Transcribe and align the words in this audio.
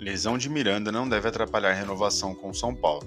Lesão 0.00 0.38
de 0.38 0.48
Miranda 0.48 0.90
não 0.90 1.06
deve 1.06 1.28
atrapalhar 1.28 1.74
renovação 1.74 2.34
com 2.34 2.54
São 2.54 2.74
Paulo. 2.74 3.06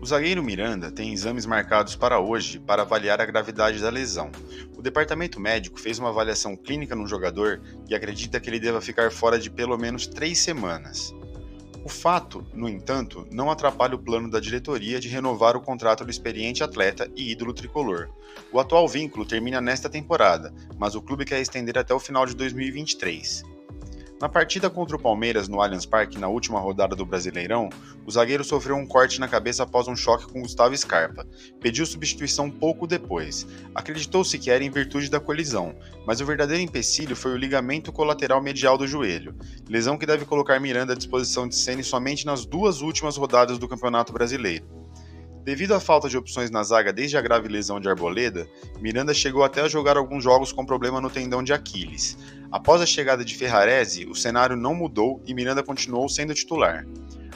O 0.00 0.04
zagueiro 0.04 0.42
Miranda 0.42 0.90
tem 0.90 1.12
exames 1.12 1.46
marcados 1.46 1.94
para 1.94 2.18
hoje 2.18 2.58
para 2.58 2.82
avaliar 2.82 3.20
a 3.20 3.24
gravidade 3.24 3.80
da 3.80 3.88
lesão. 3.90 4.32
O 4.76 4.82
departamento 4.82 5.38
médico 5.38 5.78
fez 5.78 6.00
uma 6.00 6.08
avaliação 6.08 6.56
clínica 6.56 6.96
no 6.96 7.06
jogador 7.06 7.62
e 7.88 7.94
acredita 7.94 8.40
que 8.40 8.50
ele 8.50 8.58
deva 8.58 8.80
ficar 8.80 9.12
fora 9.12 9.38
de 9.38 9.48
pelo 9.48 9.78
menos 9.78 10.08
três 10.08 10.38
semanas. 10.38 11.14
O 11.84 11.88
fato, 11.88 12.44
no 12.52 12.68
entanto, 12.68 13.24
não 13.30 13.48
atrapalha 13.48 13.94
o 13.94 14.02
plano 14.02 14.28
da 14.28 14.40
diretoria 14.40 14.98
de 14.98 15.06
renovar 15.06 15.56
o 15.56 15.60
contrato 15.60 16.04
do 16.04 16.10
experiente 16.10 16.64
atleta 16.64 17.08
e 17.14 17.30
ídolo 17.30 17.54
tricolor. 17.54 18.10
O 18.50 18.58
atual 18.58 18.88
vínculo 18.88 19.24
termina 19.24 19.60
nesta 19.60 19.88
temporada, 19.88 20.52
mas 20.76 20.96
o 20.96 21.00
clube 21.00 21.24
quer 21.24 21.40
estender 21.40 21.78
até 21.78 21.94
o 21.94 22.00
final 22.00 22.26
de 22.26 22.34
2023. 22.34 23.55
Na 24.18 24.30
partida 24.30 24.70
contra 24.70 24.96
o 24.96 24.98
Palmeiras 24.98 25.46
no 25.46 25.60
Allianz 25.60 25.84
Parque 25.84 26.18
na 26.18 26.26
última 26.26 26.58
rodada 26.58 26.96
do 26.96 27.04
Brasileirão, 27.04 27.68
o 28.06 28.10
zagueiro 28.10 28.42
sofreu 28.42 28.74
um 28.74 28.86
corte 28.86 29.20
na 29.20 29.28
cabeça 29.28 29.62
após 29.62 29.88
um 29.88 29.94
choque 29.94 30.26
com 30.32 30.40
Gustavo 30.40 30.74
Scarpa. 30.74 31.26
Pediu 31.60 31.84
substituição 31.84 32.50
pouco 32.50 32.86
depois. 32.86 33.46
Acreditou-se 33.74 34.38
que 34.38 34.50
era 34.50 34.64
em 34.64 34.70
virtude 34.70 35.10
da 35.10 35.20
colisão, 35.20 35.76
mas 36.06 36.18
o 36.22 36.24
verdadeiro 36.24 36.62
empecilho 36.62 37.14
foi 37.14 37.32
o 37.32 37.36
ligamento 37.36 37.92
colateral 37.92 38.40
medial 38.40 38.78
do 38.78 38.86
joelho, 38.86 39.34
lesão 39.68 39.98
que 39.98 40.06
deve 40.06 40.24
colocar 40.24 40.58
Miranda 40.58 40.94
à 40.94 40.96
disposição 40.96 41.46
de 41.46 41.54
Ceni 41.54 41.84
somente 41.84 42.24
nas 42.24 42.46
duas 42.46 42.80
últimas 42.80 43.18
rodadas 43.18 43.58
do 43.58 43.68
Campeonato 43.68 44.14
Brasileiro. 44.14 44.64
Devido 45.46 45.74
à 45.74 45.78
falta 45.78 46.08
de 46.08 46.18
opções 46.18 46.50
na 46.50 46.64
zaga 46.64 46.92
desde 46.92 47.16
a 47.16 47.20
grave 47.20 47.46
lesão 47.46 47.78
de 47.78 47.88
Arboleda, 47.88 48.48
Miranda 48.80 49.14
chegou 49.14 49.44
até 49.44 49.60
a 49.60 49.68
jogar 49.68 49.96
alguns 49.96 50.24
jogos 50.24 50.50
com 50.50 50.66
problema 50.66 51.00
no 51.00 51.08
tendão 51.08 51.40
de 51.40 51.52
Aquiles. 51.52 52.18
Após 52.50 52.80
a 52.80 52.86
chegada 52.86 53.24
de 53.24 53.34
Ferrarese, 53.34 54.06
o 54.06 54.14
cenário 54.14 54.56
não 54.56 54.74
mudou 54.74 55.22
e 55.26 55.34
Miranda 55.34 55.62
continuou 55.62 56.08
sendo 56.08 56.34
titular. 56.34 56.86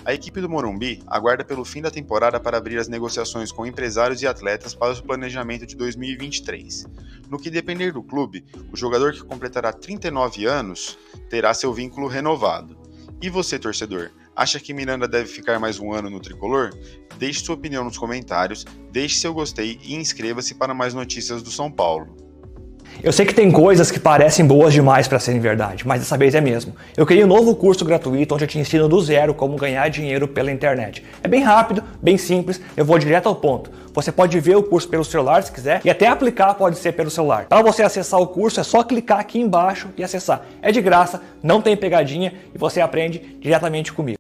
A 0.05 0.15
equipe 0.15 0.41
do 0.41 0.49
Morumbi 0.49 1.03
aguarda 1.07 1.45
pelo 1.45 1.65
fim 1.65 1.83
da 1.83 1.91
temporada 1.91 2.41
para 2.41 2.57
abrir 2.57 2.79
as 2.79 2.89
negociações 2.89 3.53
com 3.53 3.67
empresários 3.67 4.23
e 4.23 4.27
atletas 4.27 4.75
para 4.75 4.95
o 4.95 5.03
planejamento 5.03 5.67
de 5.67 5.77
2023. 5.77 6.87
No 7.29 7.39
que 7.39 7.51
depender 7.51 7.93
do 7.93 8.03
clube, 8.03 8.45
o 8.73 8.77
jogador 8.77 9.13
que 9.13 9.23
completará 9.23 9.73
39 9.73 10.47
anos 10.47 10.99
terá 11.29 11.53
seu 11.53 11.73
vínculo 11.73 12.07
renovado. 12.07 12.79
E 13.21 13.29
você, 13.29 13.59
torcedor, 13.59 14.11
acha 14.35 14.59
que 14.59 14.73
Miranda 14.73 15.07
deve 15.07 15.29
ficar 15.29 15.59
mais 15.59 15.79
um 15.79 15.93
ano 15.93 16.09
no 16.09 16.21
tricolor? 16.21 16.71
Deixe 17.19 17.45
sua 17.45 17.55
opinião 17.55 17.85
nos 17.85 17.99
comentários, 17.99 18.65
deixe 18.91 19.17
seu 19.17 19.35
gostei 19.35 19.79
e 19.83 19.95
inscreva-se 19.95 20.55
para 20.55 20.73
mais 20.73 20.95
notícias 20.95 21.43
do 21.43 21.51
São 21.51 21.71
Paulo. 21.71 22.30
Eu 23.03 23.13
sei 23.13 23.25
que 23.25 23.33
tem 23.33 23.51
coisas 23.51 23.91
que 23.91 23.99
parecem 23.99 24.45
boas 24.45 24.75
demais 24.75 25.09
para 25.09 25.19
serem 25.19 25.41
verdade, 25.41 25.87
mas 25.87 26.01
dessa 26.01 26.19
vez 26.19 26.35
é 26.35 26.41
mesmo. 26.41 26.75
Eu 26.95 27.07
criei 27.07 27.25
um 27.25 27.27
novo 27.27 27.57
curso 27.57 27.83
gratuito 27.83 28.35
onde 28.35 28.45
eu 28.45 28.49
te 28.49 28.59
ensino 28.59 28.89
do 28.89 29.01
zero 29.01 29.33
como 29.33 29.57
ganhar 29.57 29.89
dinheiro 29.89 30.29
pela 30.29 30.53
internet. 30.53 31.03
É 31.23 31.29
bem 31.29 31.43
rápido, 31.43 31.83
bem 32.03 32.19
simples, 32.19 32.61
eu 32.77 32.85
vou 32.85 32.99
direto 32.99 33.27
ao 33.27 33.35
ponto. 33.35 33.71
Você 33.95 34.13
pode 34.13 34.39
ver 34.39 34.57
o 34.57 34.63
curso 34.63 34.87
pelo 34.87 35.05
celular 35.05 35.43
se 35.43 35.51
quiser 35.51 35.81
e 35.83 35.89
até 35.89 36.09
aplicar 36.09 36.53
pode 36.55 36.77
ser 36.79 36.93
pelo 36.93 37.11
celular. 37.11 37.47
Para 37.47 37.63
você 37.63 37.83
acessar 37.83 38.21
o 38.21 38.27
curso 38.27 38.61
é 38.61 38.63
só 38.63 38.83
clicar 38.83 39.19
aqui 39.19 39.41
embaixo 39.41 39.89
e 39.97 40.05
acessar. 40.05 40.43
É 40.61 40.71
de 40.71 40.83
graça, 40.83 41.23
não 41.43 41.63
tem 41.63 41.75
pegadinha 41.75 42.35
e 42.55 42.59
você 42.59 42.83
aprende 42.83 43.39
diretamente 43.41 43.95
comigo. 43.95 44.19